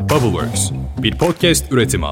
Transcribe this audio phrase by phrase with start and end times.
[0.00, 2.06] Bubbleworks, bir podcast üretimi.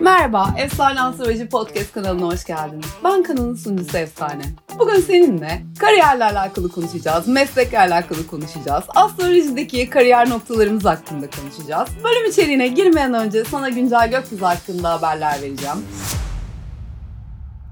[0.00, 2.86] Merhaba, Efsane Astroloji Podcast kanalına hoş geldiniz.
[3.04, 4.42] Ben kanalın sunucusu Efsane.
[4.78, 11.88] Bugün seninle kariyerle alakalı konuşacağız, meslekle alakalı konuşacağız, astrolojideki kariyer noktalarımız hakkında konuşacağız.
[12.04, 15.78] Bölüm içeriğine girmeden önce sana güncel gökyüzü hakkında haberler vereceğim.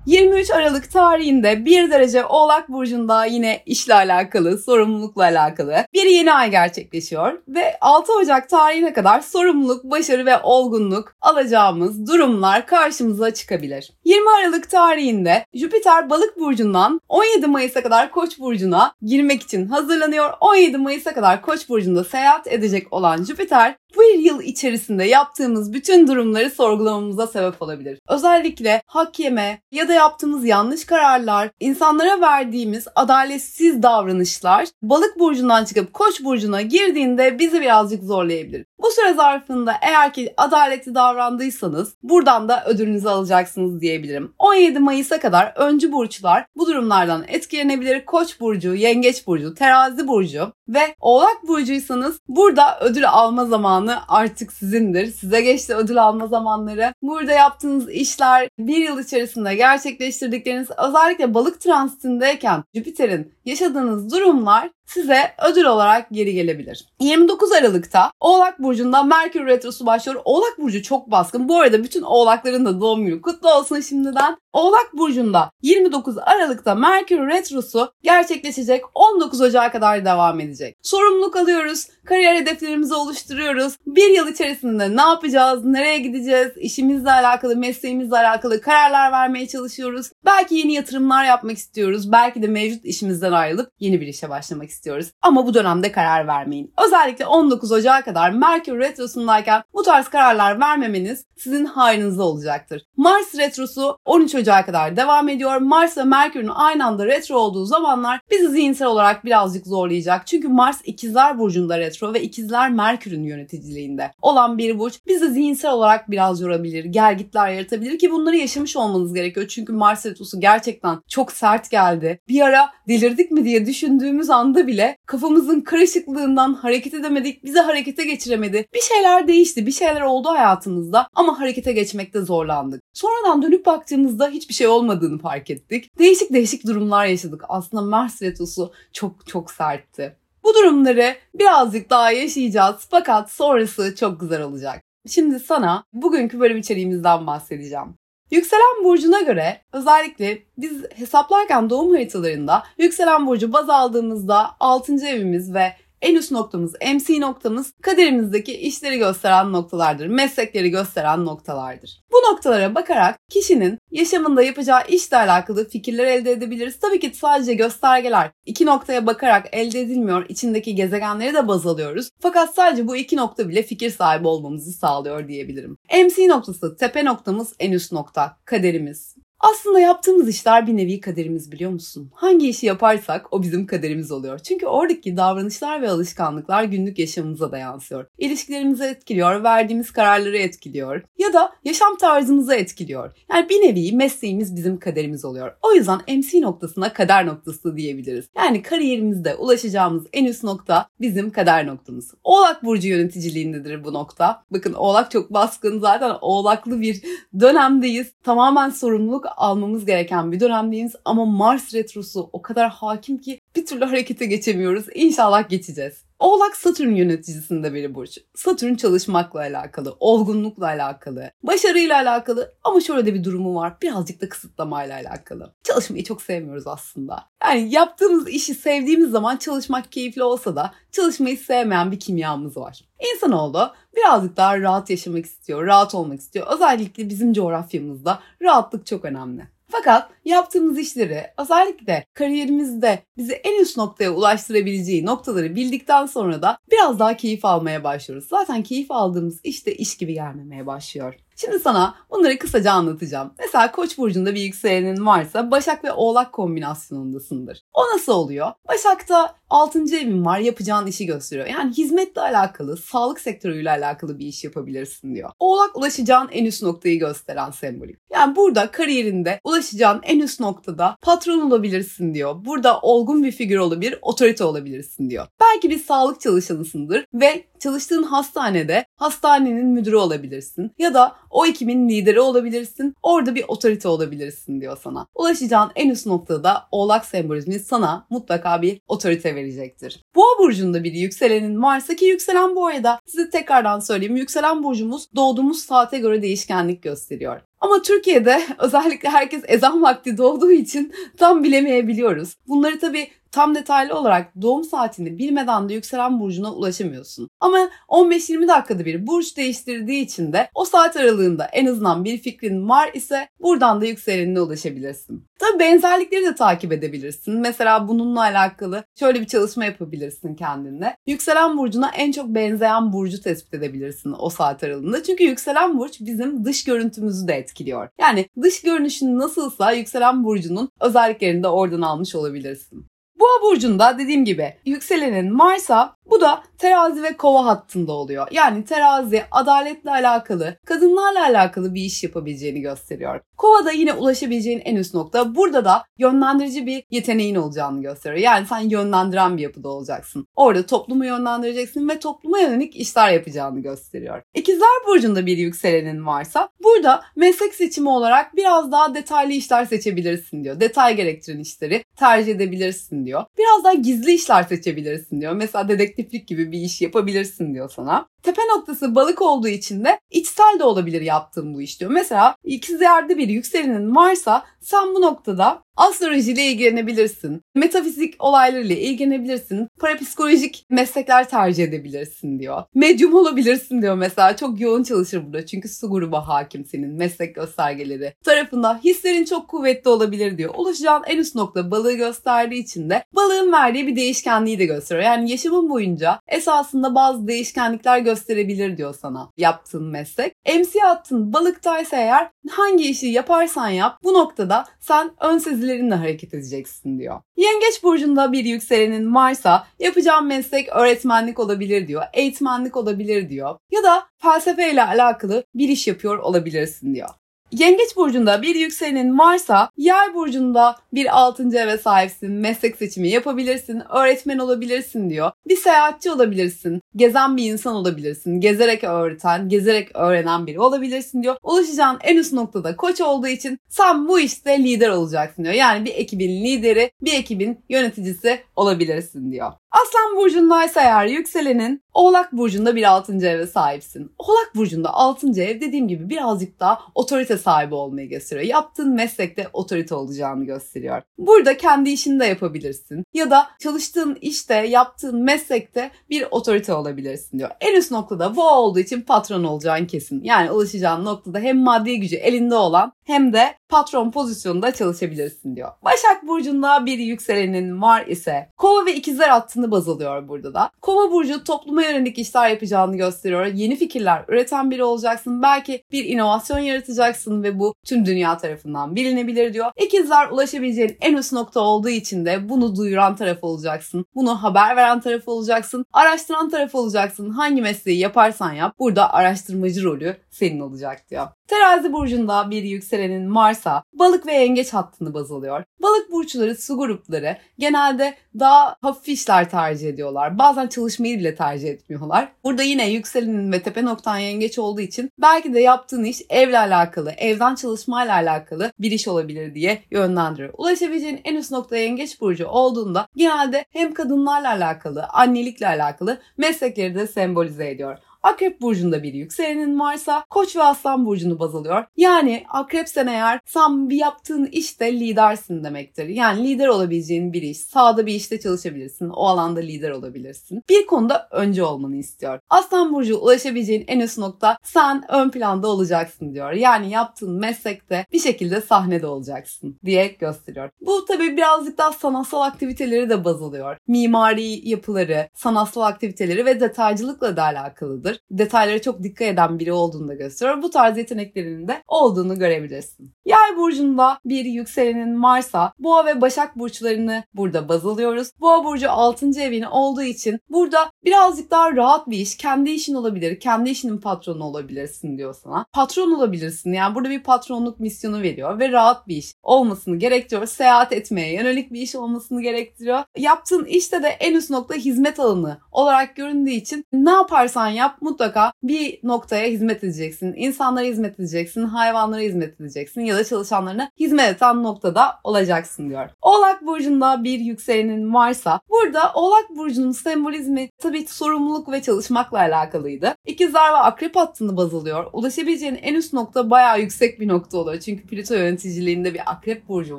[0.06, 6.50] 23 Aralık tarihinde 1 derece Oğlak Burcu'nda yine işle alakalı, sorumlulukla alakalı bir yeni ay
[6.50, 7.42] gerçekleşiyor.
[7.48, 13.92] Ve 6 Ocak tarihine kadar sorumluluk, başarı ve olgunluk alacağımız durumlar karşımıza çıkabilir.
[14.04, 20.30] 20 Aralık tarihinde Jüpiter Balık Burcu'ndan 17 Mayıs'a kadar Koç Burcu'na girmek için hazırlanıyor.
[20.40, 26.50] 17 Mayıs'a kadar Koç Burcu'nda seyahat edecek olan Jüpiter bu yıl içerisinde yaptığımız bütün durumları
[26.50, 27.98] sorgulamamıza sebep olabilir.
[28.08, 35.92] Özellikle hak yeme ya da yaptığımız yanlış kararlar, insanlara verdiğimiz adaletsiz davranışlar balık burcundan çıkıp
[35.92, 38.66] koç burcuna girdiğinde bizi birazcık zorlayabilir.
[38.82, 44.34] Bu süre zarfında eğer ki adaletli davrandıysanız buradan da ödülünüzü alacaksınız diyebilirim.
[44.38, 48.04] 17 Mayıs'a kadar öncü burçlar bu durumlardan etkilenebilir.
[48.04, 55.06] Koç burcu, yengeç burcu, terazi burcu ve oğlak burcuysanız burada ödül alma zamanı artık sizindir.
[55.06, 56.94] Size geçti ödül alma zamanları.
[57.02, 65.64] Burada yaptığınız işler bir yıl içerisinde gerçekleştirdikleriniz özellikle balık transitindeyken Jüpiter'in yaşadığınız durumlar size ödül
[65.64, 66.86] olarak geri gelebilir.
[67.00, 70.20] 29 Aralık'ta Oğlak Burcu'nda Merkür Retrosu başlıyor.
[70.24, 71.48] Oğlak Burcu çok baskın.
[71.48, 74.36] Bu arada bütün Oğlakların da doğum günü kutlu olsun şimdiden.
[74.52, 80.76] Oğlak Burcu'nda 29 Aralık'ta Merkür Retrosu gerçekleşecek 19 Ocak'a kadar devam edecek.
[80.82, 83.76] Sorumluluk alıyoruz, kariyer hedeflerimizi oluşturuyoruz.
[83.86, 90.10] Bir yıl içerisinde ne yapacağız, nereye gideceğiz, işimizle alakalı, mesleğimizle alakalı kararlar vermeye çalışıyoruz.
[90.24, 92.12] Belki yeni yatırımlar yapmak istiyoruz.
[92.12, 95.06] Belki de mevcut işimizden ayrılıp yeni bir işe başlamak istiyoruz.
[95.22, 96.72] Ama bu dönemde karar vermeyin.
[96.86, 102.86] Özellikle 19 Ocak'a kadar Merkür Retrosu'ndayken bu tarz kararlar vermemeniz sizin hayrınıza olacaktır.
[102.96, 105.56] Mars Retrosu 13 Ocak'a kadar devam ediyor.
[105.56, 110.26] Mars ve Merkür'ün aynı anda retro olduğu zamanlar bizi zihinsel olarak birazcık zorlayacak.
[110.26, 116.10] Çünkü Mars ikizler burcunda retro ve ikizler Merkür'ün yöneticiliğinde olan bir burç bizi zihinsel olarak
[116.10, 119.48] biraz yorabilir, gergitler yaratabilir ki bunları yaşamış olmanız gerekiyor.
[119.48, 122.20] Çünkü Mars Retrosu gerçekten çok sert geldi.
[122.28, 128.66] Bir ara delirdik mi diye düşündüğümüz anda bile kafamızın karışıklığından hareket edemedik, bizi harekete geçiremedi.
[128.74, 132.82] Bir şeyler değişti, bir şeyler oldu hayatımızda ama harekete geçmekte zorlandık.
[132.92, 135.98] Sonradan dönüp baktığımızda hiçbir şey olmadığını fark ettik.
[135.98, 137.44] Değişik değişik durumlar yaşadık.
[137.48, 140.16] Aslında Mars retrosu çok çok sertti.
[140.44, 144.82] Bu durumları birazcık daha yaşayacağız fakat sonrası çok güzel olacak.
[145.08, 147.94] Şimdi sana bugünkü bölüm içeriğimizden bahsedeceğim.
[148.30, 155.06] Yükselen burcuna göre özellikle biz hesaplarken doğum haritalarında yükselen burcu baz aldığımızda 6.
[155.06, 155.72] evimiz ve
[156.02, 160.06] en üst noktamız, MC noktamız kaderimizdeki işleri gösteren noktalardır.
[160.06, 162.00] Meslekleri gösteren noktalardır.
[162.12, 166.78] Bu noktalara bakarak kişinin yaşamında yapacağı işle alakalı fikirler elde edebiliriz.
[166.78, 170.26] Tabii ki sadece göstergeler iki noktaya bakarak elde edilmiyor.
[170.28, 172.10] İçindeki gezegenleri de baz alıyoruz.
[172.20, 175.76] Fakat sadece bu iki nokta bile fikir sahibi olmamızı sağlıyor diyebilirim.
[175.92, 179.16] MC noktası tepe noktamız en üst nokta, kaderimiz.
[179.40, 182.10] Aslında yaptığımız işler bir nevi kaderimiz biliyor musun?
[182.14, 184.38] Hangi işi yaparsak o bizim kaderimiz oluyor.
[184.38, 188.06] Çünkü oradaki davranışlar ve alışkanlıklar günlük yaşamımıza da yansıyor.
[188.18, 193.12] İlişkilerimizi etkiliyor, verdiğimiz kararları etkiliyor ya da yaşam tarzımızı etkiliyor.
[193.32, 195.52] Yani bir nevi mesleğimiz bizim kaderimiz oluyor.
[195.62, 198.28] O yüzden MC noktasına kader noktası diyebiliriz.
[198.36, 202.14] Yani kariyerimizde ulaşacağımız en üst nokta bizim kader noktamız.
[202.24, 204.42] Oğlak Burcu yöneticiliğindedir bu nokta.
[204.50, 207.02] Bakın Oğlak çok baskın zaten oğlaklı bir
[207.40, 208.12] dönemdeyiz.
[208.24, 213.84] Tamamen sorumluluk almamız gereken bir dönemdeyiz ama Mars retrosu o kadar hakim ki bir türlü
[213.84, 214.86] harekete geçemiyoruz.
[214.94, 216.09] İnşallah geçeceğiz.
[216.20, 218.18] Oğlak Satürn yöneticisinde bir burç.
[218.34, 223.76] Satürn çalışmakla alakalı, olgunlukla alakalı, başarıyla alakalı ama şöyle de bir durumu var.
[223.82, 225.54] Birazcık da kısıtlamayla alakalı.
[225.62, 227.24] Çalışmayı çok sevmiyoruz aslında.
[227.42, 232.84] Yani yaptığımız işi sevdiğimiz zaman çalışmak keyifli olsa da çalışmayı sevmeyen bir kimyamız var.
[233.14, 236.46] İnsanoğlu birazcık daha rahat yaşamak istiyor, rahat olmak istiyor.
[236.54, 239.48] Özellikle bizim coğrafyamızda rahatlık çok önemli.
[239.70, 246.98] Fakat yaptığımız işleri özellikle kariyerimizde bizi en üst noktaya ulaştırabileceği noktaları bildikten sonra da biraz
[246.98, 248.28] daha keyif almaya başlıyoruz.
[248.28, 251.14] Zaten keyif aldığımız işte iş gibi gelmemeye başlıyor.
[251.40, 253.34] Şimdi sana bunları kısaca anlatacağım.
[253.38, 257.62] Mesela Koç burcunda bir yükselenin varsa Başak ve Oğlak kombinasyonundasındır.
[257.74, 258.52] O nasıl oluyor?
[258.68, 259.78] Başak'ta 6.
[259.78, 261.46] evin var yapacağın işi gösteriyor.
[261.46, 265.30] Yani hizmetle alakalı, sağlık sektörüyle alakalı bir iş yapabilirsin diyor.
[265.38, 267.96] Oğlak ulaşacağın en üst noktayı gösteren sembolik.
[268.12, 272.44] Yani burada kariyerinde ulaşacağın en üst noktada patron olabilirsin diyor.
[272.44, 275.26] Burada olgun bir figür olabilir, otorite olabilirsin diyor.
[275.40, 282.20] Belki bir sağlık çalışanısındır ve çalıştığın hastanede hastanenin müdürü olabilirsin ya da o ekibin lideri
[282.20, 282.94] olabilirsin.
[283.02, 285.06] Orada bir otorite olabilirsin diyor sana.
[285.14, 290.04] Ulaşacağın en üst noktada oğlak sembolizmi sana mutlaka bir otorite verecektir.
[290.14, 294.16] Boğa burcunda bir yükselenin varsa ki yükselen bu arada size tekrardan söyleyeyim.
[294.16, 297.40] Yükselen burcumuz doğduğumuz saate göre değişkenlik gösteriyor.
[297.60, 302.36] Ama Türkiye'de özellikle herkes ezan vakti doğduğu için tam bilemeyebiliyoruz.
[302.48, 307.28] Bunları tabii tam detaylı olarak doğum saatini bilmeden de yükselen burcuna ulaşamıyorsun.
[307.40, 312.68] Ama 15-20 dakikada bir burç değiştirdiği için de o saat aralığında en azından bir fikrin
[312.68, 315.24] var ise buradan da yükselenine ulaşabilirsin.
[315.38, 317.34] Tabi benzerlikleri de takip edebilirsin.
[317.40, 320.96] Mesela bununla alakalı şöyle bir çalışma yapabilirsin kendinle.
[321.06, 325.02] Yükselen burcuna en çok benzeyen burcu tespit edebilirsin o saat aralığında.
[325.02, 327.49] Çünkü yükselen burç bizim dış görüntümüzü de etkiliyor.
[327.98, 332.86] Yani dış görünüşün nasılsa yükselen burcunun özelliklerini de oradan almış olabilirsin.
[333.20, 338.26] Boğa burcunda dediğim gibi yükselenin Mars'a bu da terazi ve kova hattında oluyor.
[338.30, 343.20] Yani terazi adaletle alakalı, kadınlarla alakalı bir iş yapabileceğini gösteriyor.
[343.36, 345.34] Kova da yine ulaşabileceğin en üst nokta.
[345.34, 348.20] Burada da yönlendirici bir yeteneğin olacağını gösteriyor.
[348.20, 350.26] Yani sen yönlendiren bir yapıda olacaksın.
[350.36, 354.22] Orada toplumu yönlendireceksin ve topluma yönelik işler yapacağını gösteriyor.
[354.34, 360.60] İkizler burcunda bir yükselenin varsa burada meslek seçimi olarak biraz daha detaylı işler seçebilirsin diyor.
[360.60, 363.24] Detay gerektiren işleri tercih edebilirsin diyor.
[363.38, 365.32] Biraz daha gizli işler seçebilirsin diyor.
[365.32, 365.68] Mesela
[366.00, 368.08] dedektiflik gibi bir iş yapabilirsin diyor sana.
[368.22, 371.90] Tepe noktası balık olduğu için de içsel de olabilir yaptığım bu iş diyor.
[371.90, 377.42] Mesela ikizlerde bir yükselenin varsa sen bu noktada astrolojiyle ilgilenebilirsin.
[377.54, 379.68] Metafizik olaylarıyla ilgilenebilirsin.
[379.80, 382.62] Parapsikolojik meslekler tercih edebilirsin diyor.
[382.74, 384.36] Medyum olabilirsin diyor mesela.
[384.36, 385.46] Çok yoğun çalışır burada.
[385.46, 388.14] Çünkü su grubu hakim senin meslek göstergeleri.
[388.24, 390.54] Tarafında hislerin çok kuvvetli olabilir diyor.
[390.56, 395.04] Ulaşacağın en üst nokta balığı gösterdiği için de balığın verdiği bir değişkenliği de gösteriyor.
[395.04, 400.32] Yani yaşamın boyunca esasında bazı değişkenlikler gösterebilir diyor sana yaptığın meslek.
[400.46, 406.98] MC hattın balıktaysa eğer hangi işi yaparsan yap bu noktada sen ön sezilerinle hareket edeceksin
[406.98, 407.20] diyor.
[407.36, 412.02] Yengeç burcunda bir yükselenin varsa yapacağın meslek öğretmenlik olabilir diyor.
[412.12, 413.56] Eğitmenlik olabilir diyor.
[413.72, 417.08] Ya da felsefeyle alakalı bir iş yapıyor olabilirsin diyor.
[417.52, 424.38] Yengeç burcunda bir yükselenin varsa yay burcunda bir altıncı eve sahipsin, meslek seçimi yapabilirsin, öğretmen
[424.38, 425.30] olabilirsin diyor.
[425.48, 431.36] Bir seyahatçi olabilirsin, gezen bir insan olabilirsin, gezerek öğreten, gezerek öğrenen biri olabilirsin diyor.
[431.42, 435.54] Ulaşacağın en üst noktada koç olduğu için sen bu işte lider olacaksın diyor.
[435.54, 439.52] Yani bir ekibin lideri, bir ekibin yöneticisi olabilirsin diyor.
[439.70, 443.12] Aslan burcundaysa eğer yükselenin Oğlak burcunda bir 6.
[443.12, 444.12] eve sahipsin.
[444.18, 445.42] Oğlak burcunda 6.
[445.42, 448.46] ev dediğim gibi birazcık daha otorite sahibi olmayı gösteriyor.
[448.46, 451.02] Yaptığın meslekte otorite olacağını gösteriyor.
[451.18, 453.04] Burada kendi işini de yapabilirsin.
[453.14, 457.50] Ya da çalıştığın işte, yaptığın meslekte bir otorite olabilirsin diyor.
[457.60, 460.24] En üst noktada bu olduğu için patron olacağın kesin.
[460.24, 465.70] Yani ulaşacağın noktada hem maddi gücü elinde olan hem de patron pozisyonunda çalışabilirsin diyor.
[465.84, 469.28] Başak Burcu'nda bir yükselenin var ise kova ve ikizler
[469.60, 470.70] hattını baz alıyor burada da.
[470.82, 473.46] Kova Burcu topluma yönelik işler yapacağını gösteriyor.
[473.46, 475.42] Yeni fikirler üreten biri olacaksın.
[475.42, 479.72] Belki bir inovasyon yaratacaksın ve bu tüm dünya tarafından bilinebilir diyor.
[479.76, 484.04] İkizler ulaşabileceğin en üst nokta olduğu için de bunu duyuran taraf olacaksın.
[484.14, 485.84] Bunu haber veren taraf olacaksın.
[485.92, 487.30] Araştıran taraf olacaksın.
[487.30, 491.26] Hangi mesleği yaparsan yap burada araştırmacı rolü senin olacak diyor.
[491.46, 495.64] Terazi burcunda bir yükselenin varsa balık ve yengeç hattını baz alıyor.
[495.82, 500.38] Balık burçları, su grupları genelde daha hafif işler tercih ediyorlar.
[500.38, 502.32] Bazen çalışmayı bile tercih etmiyorlar.
[502.44, 507.10] Burada yine yükselenin ve tepe noktan yengeç olduğu için belki de yaptığın iş evle alakalı,
[507.10, 510.54] evden çalışmayla alakalı bir iş olabilir diye yönlendiriyor.
[510.58, 517.06] Ulaşabileceğin en üst nokta yengeç burcu olduğunda genelde hem kadınlarla alakalı, annelikle alakalı meslekleri de
[517.06, 517.98] sembolize ediyor.
[518.22, 521.84] Akrep burcunda bir yükselenin varsa Koç ve Aslan burcunu baz alıyor.
[521.96, 526.08] Yani akrepsen eğer sen bir yaptığın işte lidersin demektir.
[526.08, 527.58] Yani lider olabileceğin bir iş.
[527.58, 529.08] Sağda bir işte çalışabilirsin.
[529.08, 530.62] O alanda lider olabilirsin.
[530.68, 532.40] Bir konuda önce olmanı istiyor.
[532.50, 536.52] Aslan burcu ulaşabileceğin en üst nokta sen ön planda olacaksın diyor.
[536.52, 540.70] Yani yaptığın meslekte bir şekilde sahnede olacaksın diye gösteriyor.
[540.80, 543.76] Bu tabii birazcık daha sanatsal aktiviteleri de baz alıyor.
[543.88, 548.20] Mimari yapıları, sanatsal aktiviteleri ve detaycılıkla da alakalıdır çalışkandır.
[548.30, 550.62] Detaylara çok dikkat eden biri olduğunu da gösteriyor.
[550.62, 553.12] Bu tarz yeteneklerinin de olduğunu görebilirsin.
[553.24, 558.30] Yay burcunda bir yükselenin varsa Boğa ve Başak burçlarını burada baz alıyoruz.
[558.40, 559.40] Boğa burcu 6.
[559.40, 564.44] evini olduğu için burada birazcık daha rahat bir iş, kendi işin olabilir, kendi işinin patronu
[564.44, 565.66] olabilirsin diyor sana.
[565.72, 570.46] Patron olabilirsin yani burada bir patronluk misyonu veriyor ve rahat bir iş olmasını gerektiriyor.
[570.46, 573.02] Seyahat etmeye yönelik bir iş olmasını gerektiriyor.
[573.18, 578.52] Yaptığın işte de en üst nokta hizmet alanı olarak göründüğü için ne yaparsan yap mutlaka
[578.62, 580.34] bir noktaya hizmet edeceksin.
[580.36, 586.10] İnsanlara hizmet edeceksin, hayvanlara hizmet edeceksin ya da çalışanlarına hizmet eden noktada olacaksın diyor.
[586.22, 593.14] Oğlak burcunda bir yükselenin varsa burada Oğlak burcunun sembolizmi tabii sorumluluk ve çalışmakla alakalıydı.
[593.26, 595.06] İkizler ve akrep hattını baz alıyor.
[595.12, 597.80] Ulaşabileceğin en üst nokta bayağı yüksek bir nokta oluyor.
[597.80, 599.98] Çünkü Plüto yöneticiliğinde bir akrep burcu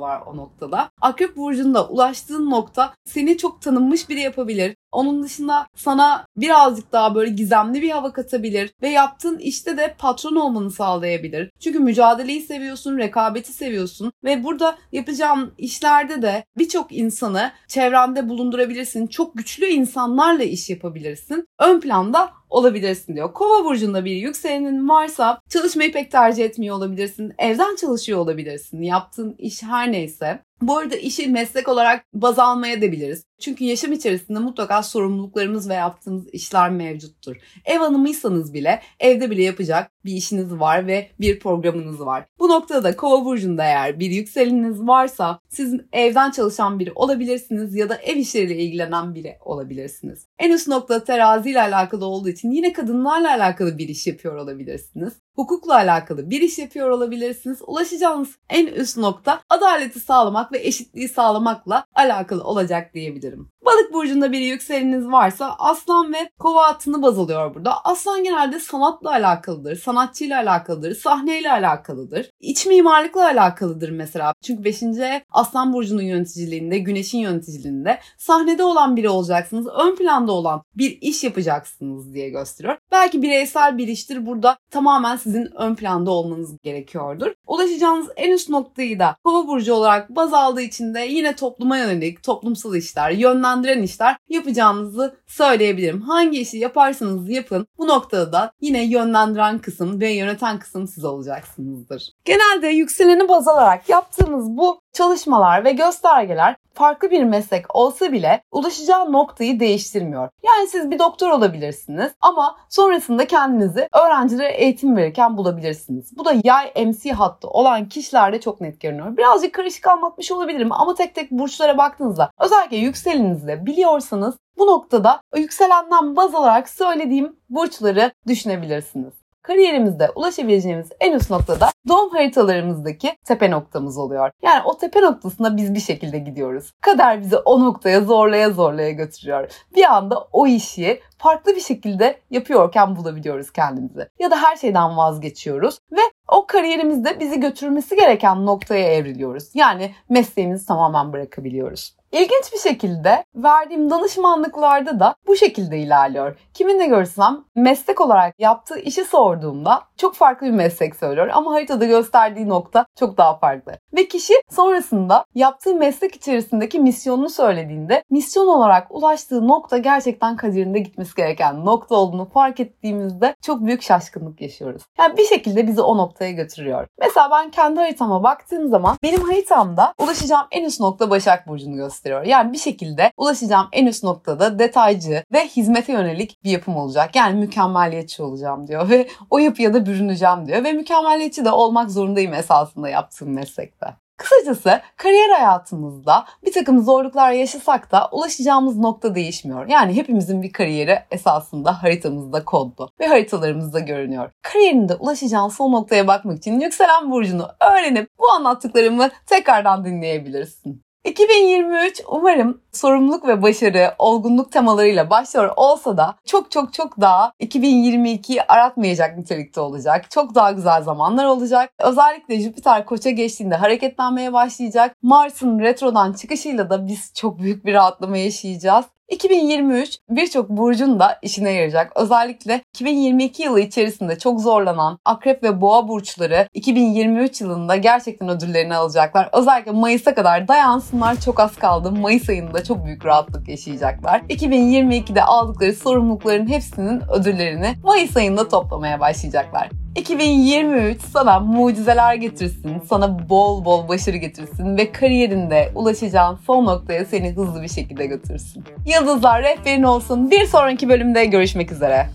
[0.00, 0.90] var o noktada.
[1.00, 4.76] Akrep burcunda ulaştığın nokta seni çok tanınmış biri yapabilir.
[4.92, 10.36] Onun dışında sana birazcık daha böyle gizemli bir hava katabilir ve yaptığın işte de patron
[10.36, 11.50] olmanı sağlayabilir.
[11.60, 19.06] Çünkü mücadeleyi seviyorsun, rekabeti seviyorsun ve burada yapacağın işlerde de birçok insanı çevrende bulundurabilirsin.
[19.06, 21.48] Çok güçlü insanlarla iş yapabilirsin.
[21.58, 23.32] Ön planda olabilirsin diyor.
[23.32, 27.32] Kova burcunda bir yükselenin varsa çalışmayı pek tercih etmiyor olabilirsin.
[27.38, 28.82] Evden çalışıyor olabilirsin.
[28.82, 30.42] Yaptığın iş her neyse.
[30.62, 33.24] Bu arada işi meslek olarak baz almaya da biliriz.
[33.40, 37.36] Çünkü yaşam içerisinde mutlaka sorumluluklarımız ve yaptığımız işler mevcuttur.
[37.64, 42.24] Ev hanımıysanız bile evde bile yapacak bir işiniz var ve bir programınız var.
[42.38, 47.96] Bu noktada kova burcunda eğer bir yükseleniniz varsa siz evden çalışan biri olabilirsiniz ya da
[47.96, 50.26] ev işleriyle ilgilenen biri olabilirsiniz.
[50.38, 55.12] En üst nokta terazi ile alakalı olduğu için yine kadınlarla alakalı bir iş yapıyor olabilirsiniz.
[55.34, 57.58] Hukukla alakalı bir iş yapıyor olabilirsiniz.
[57.66, 63.50] Ulaşacağınız en üst nokta adaleti sağlamak ve eşitliği sağlamakla alakalı olacak diyebilirim.
[63.64, 67.84] Balık burcunda bir yükseleniniz varsa aslan ve kova hattını baz alıyor burada.
[67.84, 72.30] Aslan genelde sanatla alakalıdır, sanatçıyla alakalıdır, sahneyle alakalıdır.
[72.40, 74.34] İç mimarlıkla alakalıdır mesela.
[74.42, 74.82] Çünkü 5.
[75.30, 79.66] aslan burcunun yöneticiliğinde, güneşin yöneticiliğinde sahnede olan biri olacaksınız.
[79.66, 82.78] Ön planda olan bir iş yapacaksınız diye gösteriyor.
[82.92, 84.26] Belki bireysel bir iştir.
[84.26, 87.32] Burada tamamen sizin ön planda olmanız gerekiyordur.
[87.52, 92.22] Ulaşacağınız en üst noktayı da kova burcu olarak baz aldığı için de yine topluma yönelik,
[92.22, 96.02] toplumsal işler, yönlendiren işler yapacağınızı söyleyebilirim.
[96.02, 102.12] Hangi işi yaparsanız yapın bu noktada da yine yönlendiren kısım ve yöneten kısım siz olacaksınızdır.
[102.24, 109.12] Genelde yükseleni baz alarak yaptığınız bu çalışmalar ve göstergeler farklı bir meslek olsa bile ulaşacağı
[109.12, 110.28] noktayı değiştirmiyor.
[110.42, 116.16] Yani siz bir doktor olabilirsiniz ama sonrasında kendinizi öğrencilere eğitim verirken bulabilirsiniz.
[116.16, 119.16] Bu da yay MC hattı olan kişilerde çok net görünüyor.
[119.16, 126.16] Birazcık karışık anlatmış olabilirim ama tek tek burçlara baktığınızda özellikle yükselenizde biliyorsanız bu noktada yükselenden
[126.16, 134.30] baz alarak söylediğim burçları düşünebilirsiniz kariyerimizde ulaşabileceğimiz en üst noktada doğum haritalarımızdaki tepe noktamız oluyor.
[134.42, 136.72] Yani o tepe noktasına biz bir şekilde gidiyoruz.
[136.80, 139.50] Kader bizi o noktaya zorlaya zorlaya götürüyor.
[139.76, 144.08] Bir anda o işi farklı bir şekilde yapıyorken bulabiliyoruz kendimizi.
[144.18, 149.50] Ya da her şeyden vazgeçiyoruz ve o kariyerimizde bizi götürmesi gereken noktaya evriliyoruz.
[149.54, 151.96] Yani mesleğimizi tamamen bırakabiliyoruz.
[152.12, 156.38] İlginç bir şekilde verdiğim danışmanlıklarda da bu şekilde ilerliyor.
[156.54, 162.48] Kiminle görsem meslek olarak yaptığı işi sorduğumda çok farklı bir meslek söylüyor ama haritada gösterdiği
[162.48, 163.72] nokta çok daha farklı.
[163.96, 171.14] Ve kişi sonrasında yaptığı meslek içerisindeki misyonunu söylediğinde misyon olarak ulaştığı nokta gerçekten kaderinde gitmesi
[171.14, 174.82] gereken nokta olduğunu fark ettiğimizde çok büyük şaşkınlık yaşıyoruz.
[174.98, 176.86] Yani bir şekilde bizi o noktaya götürüyor.
[177.00, 182.24] Mesela ben kendi haritama baktığım zaman benim haritamda ulaşacağım en üst nokta Başak Burcu'nu gösteriyor.
[182.24, 187.16] Yani bir şekilde ulaşacağım en üst noktada detaycı ve hizmete yönelik bir yapım olacak.
[187.16, 192.34] Yani mükemmeliyetçi olacağım diyor ve o yapıya da bürüneceğim diyor ve mükemmeliyetçi de olmak zorundayım
[192.34, 193.86] esasında yaptığım meslekte.
[194.16, 199.68] Kısacası kariyer hayatımızda bir takım zorluklar yaşasak da ulaşacağımız nokta değişmiyor.
[199.68, 204.30] Yani hepimizin bir kariyeri esasında haritamızda kodlu ve haritalarımızda görünüyor.
[204.42, 210.82] Kariyerinde ulaşacağın son noktaya bakmak için yükselen burcunu öğrenip bu anlattıklarımı tekrardan dinleyebilirsin.
[211.04, 218.42] 2023 umarım sorumluluk ve başarı, olgunluk temalarıyla başlıyor olsa da çok çok çok daha 2022'yi
[218.42, 220.10] aratmayacak nitelikte olacak.
[220.10, 221.70] Çok daha güzel zamanlar olacak.
[221.78, 224.96] Özellikle Jüpiter koça geçtiğinde hareketlenmeye başlayacak.
[225.02, 228.84] Mars'ın retrodan çıkışıyla da biz çok büyük bir rahatlama yaşayacağız.
[229.12, 231.92] 2023 birçok burcun da işine yarayacak.
[231.96, 239.28] Özellikle 2022 yılı içerisinde çok zorlanan akrep ve boğa burçları 2023 yılında gerçekten ödüllerini alacaklar.
[239.32, 241.92] Özellikle Mayıs'a kadar dayansınlar çok az kaldı.
[241.92, 244.20] Mayıs ayında çok büyük rahatlık yaşayacaklar.
[244.20, 249.81] 2022'de aldıkları sorumlulukların hepsinin ödüllerini Mayıs ayında toplamaya başlayacaklar.
[249.96, 257.32] 2023 sana mucizeler getirsin, sana bol bol başarı getirsin ve kariyerinde ulaşacağın son noktaya seni
[257.32, 258.64] hızlı bir şekilde götürsün.
[258.86, 260.30] Yıldızlar rehberin olsun.
[260.30, 262.08] Bir sonraki bölümde görüşmek üzere.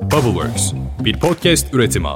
[0.00, 2.08] Bubbleworks bir podcast üretimi.